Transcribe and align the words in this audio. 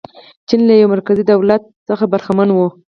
چین 0.47 0.61
له 0.67 0.73
یوه 0.75 0.91
مرکزي 0.93 1.23
دولت 1.31 1.61
څخه 1.89 2.03
برخمن 2.13 2.49
و. 2.51 2.57